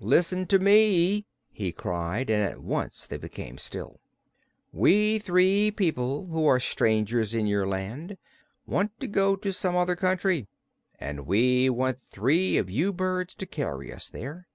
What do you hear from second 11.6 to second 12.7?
want three of